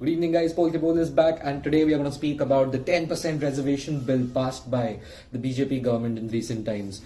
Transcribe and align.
Good 0.00 0.08
evening, 0.08 0.32
guys. 0.32 0.54
Paul 0.54 0.70
Kibol 0.70 0.96
is 0.96 1.10
back, 1.10 1.40
and 1.44 1.62
today 1.62 1.84
we 1.84 1.92
are 1.92 1.98
going 1.98 2.08
to 2.08 2.16
speak 2.16 2.40
about 2.40 2.72
the 2.72 2.78
10% 2.78 3.42
reservation 3.42 4.00
bill 4.00 4.26
passed 4.32 4.70
by 4.70 4.98
the 5.30 5.36
BJP 5.38 5.82
government 5.82 6.16
in 6.16 6.28
recent 6.28 6.64
times. 6.64 7.02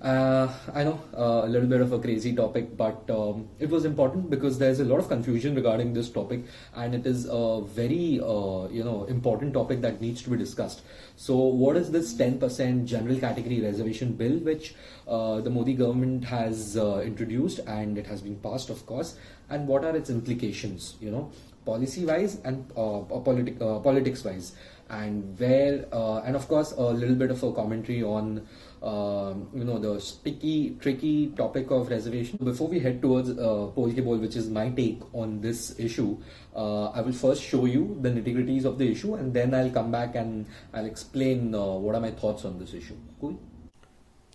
Uh, 0.00 0.52
I 0.74 0.84
know 0.84 1.00
uh, 1.16 1.46
a 1.46 1.48
little 1.48 1.66
bit 1.66 1.80
of 1.80 1.90
a 1.92 1.98
crazy 1.98 2.34
topic, 2.34 2.76
but 2.76 3.10
um, 3.10 3.48
it 3.58 3.70
was 3.70 3.86
important 3.86 4.28
because 4.28 4.58
there's 4.58 4.78
a 4.78 4.84
lot 4.84 4.98
of 4.98 5.08
confusion 5.08 5.54
regarding 5.54 5.94
this 5.94 6.10
topic, 6.10 6.44
and 6.74 6.94
it 6.94 7.06
is 7.06 7.26
a 7.30 7.62
very 7.62 8.20
uh, 8.22 8.68
you 8.68 8.84
know 8.84 9.06
important 9.08 9.54
topic 9.54 9.80
that 9.80 10.02
needs 10.02 10.22
to 10.22 10.28
be 10.30 10.36
discussed. 10.36 10.82
So, 11.16 11.34
what 11.36 11.76
is 11.76 11.90
this 11.90 12.12
10% 12.12 12.84
general 12.84 13.18
category 13.18 13.62
reservation 13.62 14.12
bill, 14.12 14.38
which 14.40 14.74
uh, 15.08 15.40
the 15.40 15.48
Modi 15.48 15.72
government 15.72 16.24
has 16.26 16.76
uh, 16.76 17.00
introduced, 17.02 17.60
and 17.60 17.96
it 17.96 18.06
has 18.06 18.20
been 18.20 18.36
passed, 18.36 18.68
of 18.68 18.84
course, 18.84 19.16
and 19.48 19.66
what 19.66 19.82
are 19.82 19.96
its 19.96 20.10
implications? 20.10 20.96
You 21.00 21.10
know, 21.10 21.30
policy 21.64 22.04
wise 22.04 22.38
and 22.44 22.70
uh, 22.76 23.00
politic, 23.00 23.60
uh, 23.62 23.78
politics 23.80 24.24
wise 24.24 24.52
and 24.88 25.38
where 25.38 25.86
uh, 25.92 26.18
and 26.20 26.36
of 26.36 26.46
course 26.48 26.72
a 26.72 26.82
little 26.82 27.14
bit 27.14 27.30
of 27.30 27.42
a 27.42 27.52
commentary 27.52 28.02
on 28.02 28.46
um, 28.82 29.48
you 29.54 29.64
know 29.64 29.78
the 29.78 30.00
sticky 30.00 30.76
tricky 30.80 31.28
topic 31.36 31.70
of 31.70 31.88
reservation. 31.88 32.38
Before 32.42 32.68
we 32.68 32.78
head 32.78 33.02
towards 33.02 33.30
uh, 33.30 33.34
Bowl 33.34 34.18
which 34.18 34.36
is 34.36 34.48
my 34.48 34.70
take 34.70 35.02
on 35.12 35.40
this 35.40 35.78
issue 35.78 36.16
uh, 36.54 36.90
I 36.90 37.00
will 37.00 37.12
first 37.12 37.42
show 37.42 37.64
you 37.64 37.98
the 38.00 38.10
nitty 38.10 38.34
gritties 38.36 38.64
of 38.64 38.78
the 38.78 38.90
issue 38.90 39.14
and 39.14 39.34
then 39.34 39.54
I'll 39.54 39.70
come 39.70 39.90
back 39.90 40.14
and 40.14 40.46
I'll 40.72 40.86
explain 40.86 41.54
uh, 41.54 41.64
what 41.64 41.94
are 41.94 42.00
my 42.00 42.12
thoughts 42.12 42.44
on 42.44 42.58
this 42.58 42.74
issue. 42.74 42.96
Cool 43.20 43.38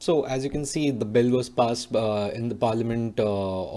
so 0.01 0.23
as 0.23 0.43
you 0.43 0.49
can 0.49 0.65
see, 0.65 0.89
the 0.89 1.05
bill 1.05 1.29
was 1.29 1.47
passed 1.47 1.95
uh, 1.95 2.31
in 2.33 2.49
the 2.49 2.55
parliament 2.55 3.19
uh, 3.19 3.23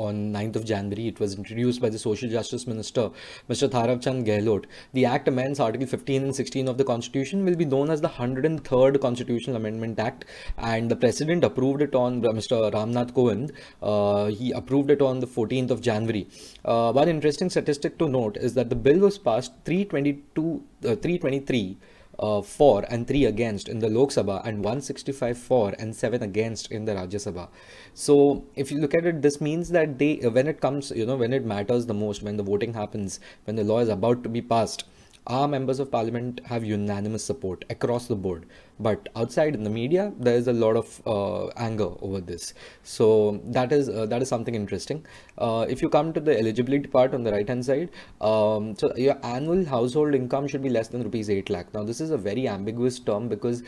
on 0.04 0.32
9th 0.32 0.56
of 0.56 0.64
January. 0.64 1.06
It 1.08 1.20
was 1.20 1.34
introduced 1.36 1.82
by 1.82 1.90
the 1.90 1.98
Social 1.98 2.30
Justice 2.30 2.66
Minister, 2.66 3.10
Mr. 3.50 3.68
Thawar 3.68 4.02
Chand 4.02 4.24
Gehlot. 4.24 4.64
The 4.94 5.04
Act 5.04 5.28
amends 5.28 5.60
Article 5.60 5.86
15 5.86 6.22
and 6.22 6.34
16 6.34 6.66
of 6.66 6.78
the 6.78 6.84
Constitution, 6.84 7.44
will 7.44 7.56
be 7.56 7.66
known 7.66 7.90
as 7.90 8.00
the 8.00 8.08
103rd 8.08 9.02
Constitutional 9.02 9.56
Amendment 9.56 10.00
Act, 10.00 10.24
and 10.56 10.90
the 10.90 10.96
President 10.96 11.44
approved 11.44 11.82
it 11.82 11.94
on 11.94 12.24
uh, 12.24 12.30
Mr. 12.30 12.72
Ramnath 12.72 13.12
Kovind. 13.12 13.52
Uh, 13.82 14.30
he 14.30 14.50
approved 14.52 14.90
it 14.90 15.02
on 15.02 15.20
the 15.20 15.26
14th 15.26 15.70
of 15.70 15.82
January. 15.82 16.26
Uh, 16.64 16.90
one 16.92 17.08
interesting 17.10 17.50
statistic 17.50 17.98
to 17.98 18.08
note 18.08 18.38
is 18.38 18.54
that 18.54 18.70
the 18.70 18.76
bill 18.76 19.00
was 19.00 19.18
passed 19.18 19.52
322, 19.66 20.64
uh, 20.84 20.96
323 20.96 21.76
uh, 22.18 22.42
for 22.42 22.84
and 22.88 23.06
3 23.06 23.24
against 23.26 23.68
in 23.68 23.78
the 23.78 23.88
Lok 23.88 24.10
Sabha 24.10 24.44
and 24.44 24.58
165 24.58 25.38
for 25.38 25.74
and 25.78 25.94
7 25.94 26.22
against 26.22 26.70
in 26.70 26.84
the 26.84 26.92
Rajya 26.92 27.20
Sabha. 27.26 27.48
So 27.94 28.44
if 28.54 28.70
you 28.70 28.80
look 28.80 28.94
at 28.94 29.06
it, 29.06 29.22
this 29.22 29.40
means 29.40 29.70
that 29.70 29.98
they, 29.98 30.16
when 30.16 30.46
it 30.46 30.60
comes, 30.60 30.90
you 30.90 31.06
know, 31.06 31.16
when 31.16 31.32
it 31.32 31.44
matters 31.44 31.86
the 31.86 31.94
most, 31.94 32.22
when 32.22 32.36
the 32.36 32.42
voting 32.42 32.74
happens, 32.74 33.20
when 33.44 33.56
the 33.56 33.64
law 33.64 33.80
is 33.80 33.88
about 33.88 34.22
to 34.22 34.28
be 34.28 34.42
passed, 34.42 34.84
our 35.26 35.48
members 35.48 35.78
of 35.78 35.90
parliament 35.90 36.40
have 36.44 36.64
unanimous 36.64 37.24
support 37.24 37.64
across 37.70 38.06
the 38.06 38.14
board 38.14 38.44
but 38.78 39.08
outside 39.16 39.54
in 39.54 39.62
the 39.62 39.70
media 39.70 40.12
there 40.18 40.34
is 40.34 40.48
a 40.48 40.52
lot 40.52 40.76
of 40.76 41.00
uh, 41.06 41.46
anger 41.56 41.88
over 42.02 42.20
this 42.20 42.52
so 42.82 43.40
that 43.44 43.72
is 43.72 43.88
uh, 43.88 44.04
that 44.04 44.20
is 44.20 44.28
something 44.28 44.54
interesting 44.54 45.04
uh, 45.38 45.64
if 45.68 45.80
you 45.80 45.88
come 45.88 46.12
to 46.12 46.20
the 46.20 46.38
eligibility 46.38 46.86
part 46.86 47.14
on 47.14 47.22
the 47.22 47.32
right 47.32 47.48
hand 47.48 47.64
side 47.64 47.88
um, 48.20 48.76
so 48.76 48.94
your 48.96 49.18
annual 49.24 49.64
household 49.64 50.14
income 50.14 50.46
should 50.46 50.62
be 50.62 50.68
less 50.68 50.88
than 50.88 51.02
rupees 51.02 51.30
8 51.30 51.48
lakh 51.48 51.72
now 51.72 51.82
this 51.82 52.00
is 52.00 52.10
a 52.10 52.18
very 52.18 52.46
ambiguous 52.46 52.98
term 52.98 53.28
because 53.28 53.62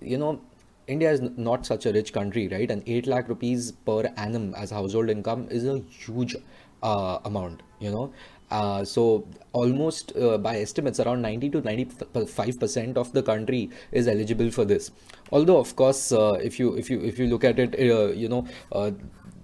you 0.00 0.18
know 0.18 0.38
India 0.86 1.10
is 1.10 1.20
not 1.36 1.66
such 1.66 1.84
a 1.86 1.92
rich 1.92 2.12
country, 2.12 2.46
right? 2.48 2.70
And 2.70 2.82
8 2.86 3.06
lakh 3.08 3.28
rupees 3.28 3.72
per 3.72 4.12
annum 4.16 4.54
as 4.54 4.70
household 4.70 5.10
income 5.10 5.48
is 5.50 5.66
a 5.66 5.80
huge 5.80 6.36
uh, 6.82 7.18
amount, 7.24 7.62
you 7.80 7.90
know. 7.90 8.12
Uh, 8.50 8.84
so 8.84 9.26
almost 9.52 10.16
uh, 10.16 10.38
by 10.38 10.58
estimates 10.58 11.00
around 11.00 11.22
90 11.22 11.50
to 11.50 11.60
95 11.62 12.60
percent 12.60 12.96
of 12.96 13.12
the 13.12 13.22
country 13.22 13.70
is 13.92 14.08
eligible 14.08 14.50
for 14.50 14.64
this. 14.64 14.90
Although 15.32 15.58
of 15.58 15.74
course 15.76 16.12
uh, 16.12 16.38
if 16.42 16.58
you 16.58 16.74
if 16.76 16.90
you 16.90 17.00
if 17.00 17.18
you 17.18 17.26
look 17.26 17.44
at 17.44 17.58
it 17.58 17.74
uh, 17.74 18.12
you 18.12 18.28
know 18.28 18.46
uh, 18.72 18.90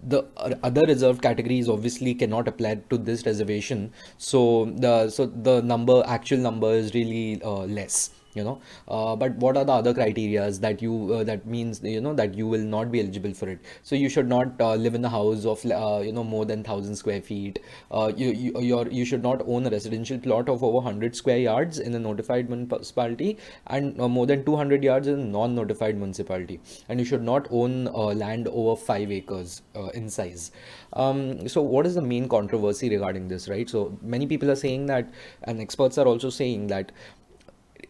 the 0.04 0.24
other 0.62 0.82
reserved 0.82 1.22
categories 1.22 1.68
obviously 1.68 2.14
cannot 2.14 2.48
apply 2.48 2.74
to 2.90 2.98
this 2.98 3.24
reservation. 3.24 3.92
So 4.18 4.66
the 4.76 5.10
so 5.10 5.26
the 5.26 5.60
number 5.62 6.02
actual 6.06 6.38
number 6.38 6.72
is 6.72 6.94
really 6.94 7.36
less 7.36 8.10
you 8.34 8.44
know. 8.44 8.60
Uh, 8.88 9.14
but 9.16 9.34
what 9.36 9.56
are 9.56 9.64
the 9.64 9.72
other 9.72 9.94
criterias 9.94 10.60
that 10.60 10.82
you 10.82 11.12
uh, 11.14 11.24
that 11.24 11.46
means 11.46 11.82
you 11.82 12.00
know 12.00 12.14
that 12.14 12.34
you 12.34 12.46
will 12.46 12.66
not 12.74 12.90
be 12.90 13.00
eligible 13.00 13.34
for 13.34 13.48
it? 13.48 13.60
So 13.82 13.94
you 13.94 14.08
should 14.08 14.28
not 14.28 14.60
uh, 14.60 14.74
live 14.74 14.94
in 14.94 15.04
a 15.04 15.08
house 15.08 15.44
of 15.44 15.64
uh, 15.66 16.00
you 16.04 16.12
know 16.12 16.24
more 16.24 16.44
than 16.44 16.60
1000 16.60 16.96
square 16.96 17.20
feet. 17.20 17.58
Uh, 17.90 18.12
you 18.16 18.30
you 18.30 18.60
you're, 18.60 18.88
you 18.88 19.04
should 19.04 19.22
not 19.22 19.42
own 19.46 19.66
a 19.66 19.70
residential 19.70 20.18
plot 20.18 20.48
of 20.48 20.62
over 20.62 20.80
100 20.80 21.16
square 21.16 21.38
yards 21.38 21.78
in 21.78 21.94
a 21.94 21.98
notified 21.98 22.48
municipality 22.48 23.38
and 23.66 24.00
uh, 24.00 24.08
more 24.08 24.26
than 24.26 24.44
200 24.44 24.82
yards 24.82 25.06
in 25.08 25.18
a 25.20 25.24
non-notified 25.24 25.96
municipality. 25.96 26.60
And 26.88 26.98
you 27.00 27.06
should 27.06 27.22
not 27.22 27.48
own 27.50 27.84
land 27.84 28.48
over 28.48 28.76
5 28.76 29.10
acres 29.10 29.62
in 29.94 30.08
size. 30.08 30.50
Um, 30.94 31.48
so 31.48 31.62
what 31.62 31.86
is 31.86 31.94
the 31.94 32.02
main 32.02 32.28
controversy 32.28 32.90
regarding 32.90 33.28
this 33.28 33.48
right? 33.48 33.68
So 33.68 33.98
many 34.02 34.26
people 34.26 34.50
are 34.50 34.56
saying 34.56 34.86
that 34.86 35.10
and 35.44 35.60
experts 35.60 35.98
are 35.98 36.06
also 36.06 36.30
saying 36.30 36.66
that 36.68 36.92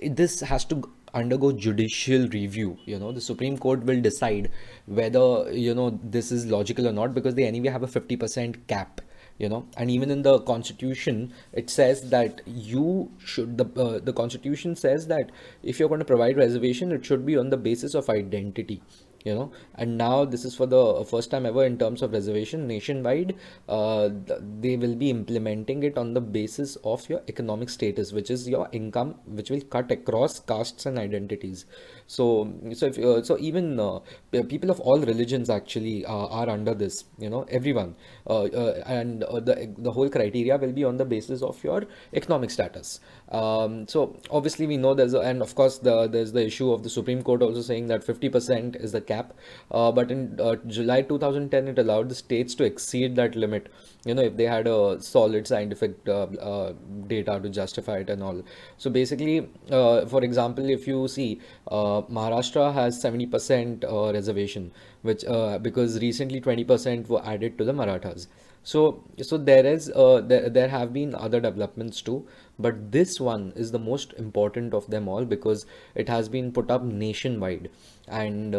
this 0.09 0.41
has 0.41 0.65
to 0.67 0.83
undergo 1.15 1.53
judicial 1.53 2.29
review. 2.29 2.79
You 2.85 2.99
know 2.99 3.13
the 3.13 3.21
supreme 3.21 3.59
court 3.59 3.85
will 3.85 4.01
decide 4.01 4.51
whether 4.87 5.53
you 5.53 5.75
know 5.75 5.99
this 6.03 6.33
is 6.33 6.47
logical 6.47 6.89
or 6.89 6.93
not 6.93 7.15
because 7.15 7.35
they 7.35 7.45
anyway 7.45 7.69
have 7.69 7.83
a 7.83 7.87
50% 7.87 8.67
cap 8.67 9.01
you 9.39 9.49
know. 9.49 9.67
And 9.77 9.91
even 9.91 10.11
in 10.11 10.23
the 10.23 10.41
constitution 10.41 11.33
it 11.53 11.71
says 11.71 12.09
that 12.11 12.41
you 12.47 13.11
should 13.19 13.59
the 13.59 13.67
uh, 13.81 13.99
the 13.99 14.13
constitution 14.13 14.77
says 14.77 15.07
that 15.09 15.31
if 15.63 15.79
you're 15.79 15.89
going 15.89 16.07
to 16.07 16.11
provide 16.13 16.37
reservation 16.37 16.93
it 16.93 17.05
should 17.05 17.27
be 17.27 17.37
on 17.37 17.51
the 17.51 17.57
basis 17.57 17.95
of 17.95 18.09
identity 18.09 18.83
you 19.25 19.35
know. 19.35 19.53
And 19.75 19.97
now 19.97 20.25
this 20.25 20.45
is 20.45 20.55
for 20.55 20.67
the 20.67 21.05
first 21.05 21.31
time 21.31 21.47
ever 21.47 21.65
in 21.65 21.79
terms 21.79 22.03
of 22.03 22.13
reservation 22.13 22.67
nationwide 22.67 23.35
uh, 23.69 24.11
they 24.61 24.77
will 24.77 24.95
be 24.95 25.11
implementing 25.11 25.83
it 25.83 25.99
on 25.99 26.15
the 26.15 26.21
basis 26.21 26.77
of 26.85 27.09
your 27.09 27.23
economic 27.29 27.71
status 27.71 28.13
which 28.13 28.31
is 28.31 28.49
your 28.49 28.69
income 28.73 29.15
which 29.27 29.51
will 29.51 29.61
cut 29.63 29.91
across 29.91 30.41
castes 30.41 30.87
and 30.87 30.99
identities 30.99 31.67
so 32.17 32.25
so 32.79 32.87
if 32.87 32.99
uh, 32.99 33.23
so 33.29 33.39
even 33.39 33.81
uh, 33.81 33.99
people 34.53 34.71
of 34.71 34.81
all 34.81 35.01
religions 35.11 35.49
actually 35.49 36.05
uh, 36.05 36.27
are 36.39 36.49
under 36.51 36.75
this 36.75 37.05
you 37.19 37.31
know 37.31 37.45
everyone. 37.59 37.95
Uh, 38.29 38.43
uh, 38.63 38.83
and 38.87 39.23
the 39.23 39.55
the 39.79 39.91
whole 39.91 40.11
criteria 40.17 40.57
will 40.57 40.73
be 40.73 40.85
on 40.85 40.99
the 40.99 41.05
basis 41.05 41.43
of 41.43 41.63
your 41.65 41.85
economic 42.13 42.51
status. 42.51 43.01
Um, 43.31 43.89
so 43.89 44.17
obviously 44.31 44.67
we 44.67 44.77
know 44.77 44.95
there's 44.95 45.15
a, 45.15 45.21
and 45.21 45.41
of 45.41 45.55
course 45.55 45.79
the 45.79 46.07
there's 46.07 46.33
the 46.33 46.45
issue 46.45 46.71
of 46.71 46.83
the 46.83 46.91
supreme 46.91 47.23
court 47.23 47.43
also 47.43 47.63
saying 47.63 47.87
that 47.87 48.05
50% 48.07 48.77
is 48.77 48.93
the 48.93 49.01
cap. 49.01 49.33
But 49.71 50.11
in 50.11 50.39
july 50.67 51.03
2010 51.03 51.69
it 51.69 51.79
allowed 51.79 52.11
the 52.11 52.15
states 52.15 52.55
to 52.57 52.65
exceed 52.65 53.17
that 53.17 53.35
limit. 53.35 53.73
You 54.05 54.15
know 54.15 54.23
if 54.23 54.37
they 54.37 54.45
had 54.45 54.67
a 54.67 55.01
solid 55.01 55.47
scientific 55.47 55.97
uh, 56.09 56.25
uh, 56.51 56.73
data 57.07 57.41
to 57.43 57.49
justify 57.49 57.99
it 57.99 58.11
and 58.11 58.23
all. 58.23 58.43
So 58.77 58.91
basically 58.91 59.49
uh, 59.71 60.07
for 60.07 60.23
example 60.23 60.69
if 60.69 60.87
you 60.87 61.09
see 61.09 61.41
uh, 61.69 62.02
maharashtra 62.11 62.73
has 62.73 63.03
70% 63.03 63.85
uh, 63.85 64.13
reservation 64.13 64.73
which 65.03 65.25
uh, 65.25 65.59
because 65.59 66.01
recently 66.01 66.41
20% 66.41 67.09
were 67.09 67.25
added 67.25 67.59
to 67.59 67.65
the 67.65 67.73
marathas. 67.73 68.29
So 68.65 69.03
so 69.21 69.37
there 69.39 69.67
is 69.67 69.87
there, 69.87 70.49
there 70.49 70.69
have 70.69 70.93
been 70.93 71.15
other 71.15 71.41
developments 71.41 72.01
too 72.01 72.27
but 72.59 72.93
this 72.93 73.21
one 73.21 73.53
is 73.57 73.73
the 73.73 73.79
most 73.79 74.13
important 74.15 74.73
of 74.73 74.87
them 74.89 75.09
all 75.09 75.25
because 75.25 75.67
it 75.97 76.09
has 76.09 76.29
been 76.29 76.53
put 76.53 76.71
up 76.71 76.83
nationwide. 76.83 77.71
And 78.07 78.55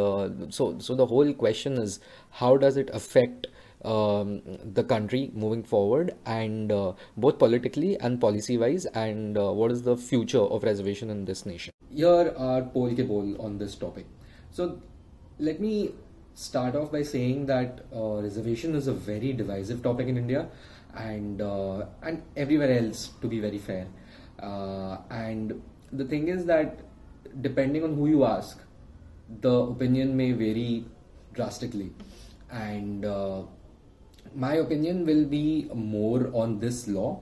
so 0.53 0.77
so 0.79 0.95
the 0.95 1.05
whole 1.05 1.33
question 1.33 1.77
is 1.77 1.99
how 2.31 2.57
does 2.57 2.75
it 2.75 2.89
affect 2.93 3.47
um, 3.83 4.41
the 4.73 4.83
country 4.83 5.31
moving 5.33 5.63
forward 5.63 6.15
and 6.25 6.71
uh, 6.71 6.93
both 7.17 7.39
politically 7.39 7.99
and 7.99 8.19
policy 8.19 8.57
wise 8.57 8.85
and 8.85 9.37
uh, 9.37 9.51
what 9.51 9.71
is 9.71 9.83
the 9.83 9.97
future 9.97 10.39
of 10.39 10.63
reservation 10.63 11.09
in 11.09 11.25
this 11.25 11.45
nation? 11.45 11.73
Here 11.89 12.33
are 12.37 12.61
poll 12.61 12.95
ke 12.95 13.07
poll 13.07 13.35
on 13.39 13.57
this 13.57 13.75
topic. 13.75 14.05
So 14.51 14.81
let 15.39 15.59
me 15.59 15.93
start 16.35 16.75
off 16.75 16.91
by 16.91 17.03
saying 17.03 17.45
that 17.47 17.85
uh, 17.95 18.21
reservation 18.21 18.75
is 18.75 18.87
a 18.87 18.93
very 18.93 19.33
divisive 19.33 19.83
topic 19.83 20.07
in 20.07 20.17
india 20.17 20.47
and 20.95 21.41
uh, 21.41 21.85
and 22.01 22.23
everywhere 22.35 22.71
else 22.79 23.11
to 23.21 23.27
be 23.27 23.39
very 23.39 23.59
fair. 23.59 23.87
Uh, 24.39 24.97
and 25.09 25.61
the 25.91 26.05
thing 26.05 26.27
is 26.27 26.45
that 26.45 26.79
depending 27.41 27.83
on 27.83 27.95
who 27.95 28.07
you 28.07 28.25
ask 28.25 28.59
the 29.41 29.53
opinion 29.53 30.15
may 30.15 30.31
vary 30.31 30.85
drastically. 31.33 31.91
And 32.51 33.05
uh, 33.05 33.43
my 34.35 34.55
opinion 34.55 35.05
will 35.05 35.25
be 35.25 35.69
more 35.73 36.29
on 36.33 36.59
this 36.59 36.87
law 36.87 37.21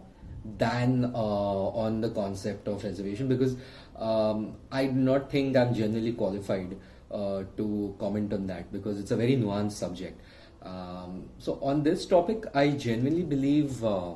than 0.58 1.12
uh, 1.14 1.18
on 1.18 2.02
the 2.02 2.10
concept 2.10 2.68
of 2.68 2.84
reservation 2.84 3.28
because 3.28 3.56
um, 3.98 4.58
I 4.72 4.88
do 4.88 4.94
not 4.94 5.32
think 5.32 5.56
I'm 5.56 5.74
generally 5.74 6.14
qualified 6.14 6.78
uh, 7.12 7.44
to 7.58 7.96
comment 8.00 8.34
on 8.34 8.48
that 8.48 8.72
because 8.72 9.00
it's 9.00 9.12
a 9.12 9.16
very 9.16 9.36
nuanced 9.36 9.74
subject. 9.74 10.20
Um, 10.64 11.30
so 11.38 11.60
on 11.62 11.84
this 11.84 12.06
topic, 12.06 12.46
I 12.54 12.72
genuinely 12.72 13.24
believe 13.24 13.84
uh, 13.84 14.14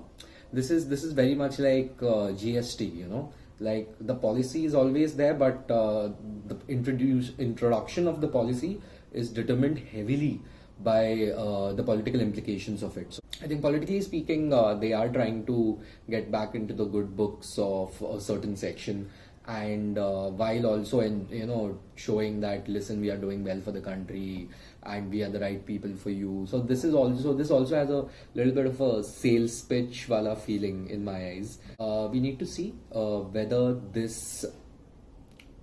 this 0.54 0.72
is 0.72 0.88
this 0.88 1.04
is 1.04 1.14
very 1.14 1.36
much 1.36 1.60
like 1.60 1.96
uh, 2.02 2.34
GST. 2.42 2.96
You 2.96 3.08
know, 3.08 3.34
like 3.60 3.94
the 4.00 4.16
policy 4.16 4.66
is 4.66 4.76
always 4.76 5.16
there, 5.16 5.34
but 5.34 5.70
uh, 5.70 6.10
the 6.48 6.58
introduce 6.68 7.32
introduction 7.38 8.08
of 8.08 8.22
the 8.22 8.28
policy 8.28 8.82
is 9.12 9.30
determined 9.30 9.80
heavily 9.80 10.42
by 10.80 11.32
uh, 11.32 11.74
the 11.74 11.84
political 11.84 12.22
implications 12.22 12.84
of 12.84 12.98
it. 12.98 13.14
So 13.14 13.22
I 13.42 13.48
think 13.48 13.62
politically 13.62 14.02
speaking, 14.02 14.54
uh, 14.54 14.76
they 14.76 14.94
are 14.94 15.10
trying 15.10 15.46
to 15.46 15.80
get 16.10 16.32
back 16.32 16.56
into 16.56 16.74
the 16.74 16.86
good 16.86 17.16
books 17.16 17.58
of 17.58 18.02
a 18.02 18.20
certain 18.20 18.56
section. 18.56 19.10
And 19.48 20.00
uh, 20.00 20.30
while 20.30 20.66
also 20.66 21.02
in 21.02 21.28
you 21.30 21.46
know 21.46 21.78
showing 21.94 22.42
that 22.42 22.68
listen 22.68 23.00
we 23.00 23.12
are 23.12 23.18
doing 23.18 23.44
well 23.44 23.62
for 23.62 23.72
the 23.72 23.80
country 23.80 24.50
and 24.82 25.12
we 25.12 25.22
are 25.22 25.30
the 25.30 25.40
right 25.40 25.64
people 25.64 25.96
for 25.96 26.10
you. 26.10 26.48
So 26.50 26.60
this 26.60 26.84
is 26.84 26.96
also 26.96 27.34
this 27.34 27.52
also 27.52 27.76
has 27.76 27.92
a 27.92 28.08
little 28.34 28.54
bit 28.54 28.66
of 28.66 28.82
a 28.82 29.04
sales 29.04 29.62
pitch 29.62 30.10
wala 30.10 30.36
feeling 30.36 30.90
in 30.90 31.06
my 31.06 31.18
eyes. 31.28 31.60
Uh, 31.80 32.08
we 32.12 32.20
need 32.20 32.40
to 32.40 32.46
see 32.48 32.74
uh, 32.92 33.20
whether 33.20 33.76
this 33.76 34.46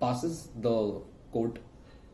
passes 0.00 0.48
the 0.60 1.00
court 1.32 1.58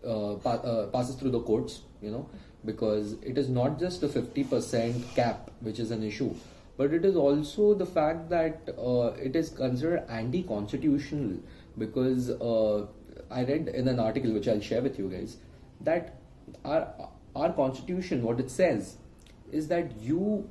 uh, 0.04 0.34
uh, 0.34 0.86
passes 0.88 1.16
through 1.16 1.30
the 1.30 1.40
courts 1.40 1.82
you 2.00 2.10
know 2.10 2.28
because 2.64 3.14
it 3.22 3.38
is 3.38 3.48
not 3.48 3.78
just 3.78 4.00
the 4.00 4.08
50% 4.08 5.14
cap 5.14 5.50
which 5.60 5.78
is 5.78 5.90
an 5.90 6.02
issue 6.02 6.34
but 6.76 6.92
it 6.92 7.04
is 7.04 7.16
also 7.16 7.74
the 7.74 7.86
fact 7.86 8.28
that 8.30 8.68
uh, 8.78 9.12
it 9.28 9.34
is 9.34 9.50
considered 9.50 10.04
anti-constitutional 10.08 11.38
because 11.76 12.30
uh, 12.30 12.86
I 13.30 13.44
read 13.44 13.68
in 13.68 13.88
an 13.88 13.98
article 13.98 14.32
which 14.32 14.48
I'll 14.48 14.60
share 14.60 14.82
with 14.82 14.98
you 14.98 15.08
guys 15.08 15.36
that 15.80 16.20
our 16.64 17.10
our 17.36 17.52
constitution 17.52 18.22
what 18.22 18.40
it 18.40 18.50
says 18.50 18.96
is 19.52 19.68
that 19.68 19.96
you 20.00 20.48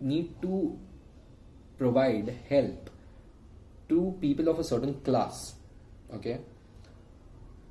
need 0.00 0.40
to 0.42 0.78
provide 1.78 2.34
help 2.48 2.90
to 3.88 4.16
people 4.20 4.48
of 4.48 4.58
a 4.58 4.64
certain 4.64 4.94
class 5.00 5.54
okay 6.12 6.40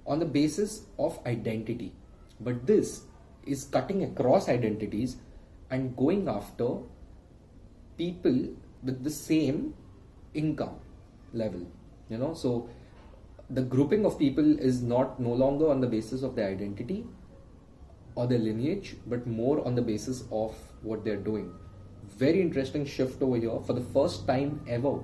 on 0.07 0.19
the 0.19 0.25
basis 0.25 0.83
of 0.97 1.19
identity. 1.25 1.93
But 2.39 2.65
this 2.65 3.03
is 3.45 3.65
cutting 3.65 4.03
across 4.03 4.49
identities 4.49 5.17
and 5.69 5.95
going 5.95 6.27
after 6.27 6.77
people 7.97 8.49
with 8.83 9.03
the 9.03 9.09
same 9.09 9.73
income 10.33 10.79
level 11.33 11.65
you 12.09 12.17
know? 12.17 12.33
So 12.33 12.69
the 13.49 13.61
grouping 13.61 14.05
of 14.05 14.19
people 14.19 14.59
is 14.59 14.81
not 14.81 15.19
no 15.19 15.33
longer 15.33 15.69
on 15.69 15.81
the 15.81 15.87
basis 15.87 16.23
of 16.23 16.35
their 16.35 16.49
identity 16.49 17.05
or 18.15 18.27
their 18.27 18.39
lineage 18.39 18.95
but 19.05 19.27
more 19.27 19.65
on 19.65 19.75
the 19.75 19.81
basis 19.81 20.23
of 20.31 20.55
what 20.81 21.03
they're 21.03 21.17
doing. 21.17 21.53
Very 22.17 22.41
interesting 22.41 22.85
shift 22.85 23.21
over 23.21 23.37
here. 23.37 23.59
For 23.65 23.73
the 23.73 23.81
first 23.93 24.27
time 24.27 24.61
ever 24.67 24.99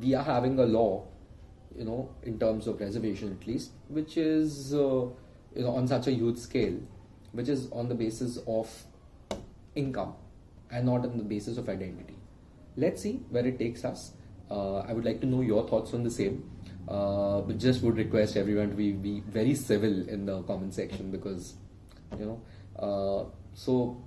we 0.00 0.14
are 0.14 0.24
having 0.24 0.58
a 0.58 0.64
law 0.64 1.06
you 1.78 1.84
know 1.84 2.10
in 2.22 2.38
terms 2.38 2.66
of 2.66 2.80
reservation 2.80 3.36
at 3.40 3.46
least 3.46 3.70
which 3.88 4.16
is 4.16 4.74
uh, 4.74 5.06
you 5.56 5.64
know 5.64 5.70
on 5.70 5.86
such 5.86 6.06
a 6.08 6.12
huge 6.12 6.38
scale 6.38 6.78
which 7.32 7.48
is 7.48 7.70
on 7.72 7.88
the 7.88 7.94
basis 7.94 8.38
of 8.46 8.70
income 9.74 10.14
and 10.70 10.86
not 10.86 11.04
on 11.04 11.16
the 11.16 11.24
basis 11.24 11.56
of 11.56 11.68
identity. 11.68 12.16
Let's 12.76 13.02
see 13.02 13.20
where 13.30 13.46
it 13.46 13.58
takes 13.58 13.84
us. 13.84 14.12
Uh, 14.50 14.78
I 14.78 14.92
would 14.92 15.04
like 15.04 15.20
to 15.20 15.26
know 15.26 15.40
your 15.40 15.66
thoughts 15.68 15.94
on 15.94 16.02
the 16.02 16.10
same. 16.10 16.50
Uh, 16.88 17.42
but 17.42 17.58
just 17.58 17.82
would 17.82 17.96
request 17.96 18.36
everyone 18.36 18.70
to 18.70 18.76
be, 18.76 18.92
be 18.92 19.20
very 19.28 19.54
civil 19.54 20.08
in 20.08 20.24
the 20.24 20.42
comment 20.42 20.72
section 20.72 21.10
because, 21.10 21.54
you 22.18 22.24
know, 22.24 22.40
uh, 22.78 23.24
so 23.52 24.02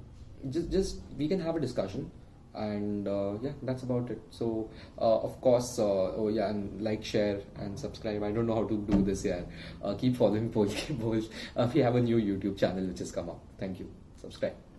just 0.50 0.72
just 0.72 1.02
we 1.16 1.28
can 1.28 1.40
have 1.40 1.56
a 1.56 1.60
discussion 1.60 2.10
and 2.56 3.08
uh, 3.08 3.34
yeah 3.42 3.52
that's 3.64 3.84
about 3.84 4.10
it. 4.10 4.22
So 4.30 4.70
uh, 4.98 5.20
of 5.20 5.40
course 5.42 5.80
uh, 5.80 6.16
oh 6.16 6.30
yeah 6.30 6.50
and 6.50 6.82
like 6.82 7.04
share 7.04 7.42
and 7.58 7.78
subscribe. 7.78 8.24
I 8.24 8.32
don't 8.32 8.48
know 8.48 8.56
how 8.56 8.68
to 8.68 8.78
do 8.78 9.04
this 9.04 9.26
yet 9.26 9.48
uh, 9.84 9.96
keep 9.96 10.18
following 10.18 10.50
Polki 10.54 10.98
Bols. 10.98 11.30
Uh, 11.56 11.70
we 11.74 11.82
have 11.82 11.96
a 11.96 12.02
new 12.02 12.18
youtube 12.18 12.58
channel 12.58 12.86
which 12.86 13.00
has 13.00 13.12
come 13.12 13.30
up. 13.30 13.40
Thank 13.60 13.80
you. 13.80 13.90
Subscribe 14.16 14.71